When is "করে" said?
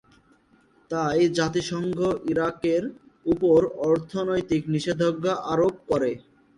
5.89-6.11